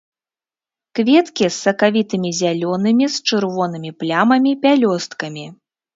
[0.99, 5.45] Кветкі з сакавітымі зялёнымі з чырвонымі плямамі пялёсткамі.